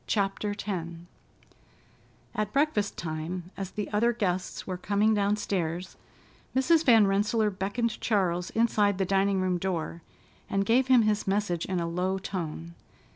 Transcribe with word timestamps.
CHAPTER 0.07 0.55
X 0.59 0.63
At 2.33 2.51
breakfast 2.51 2.97
time, 2.97 3.51
as 3.55 3.69
the 3.69 3.87
other 3.93 4.13
guests 4.13 4.65
were 4.65 4.75
coming 4.75 5.13
downstairs, 5.13 5.95
Mrs. 6.55 6.83
Van 6.83 7.05
Rensselaer 7.05 7.51
beckoned 7.51 8.01
Charles 8.01 8.49
inside 8.49 8.97
the 8.97 9.05
dining 9.05 9.41
room 9.41 9.59
door, 9.59 10.01
and 10.49 10.65
gave 10.65 10.87
him 10.87 11.03
his 11.03 11.27
message 11.27 11.65
in 11.67 11.79
a 11.79 11.85
low 11.87 12.17
tone. 12.17 12.73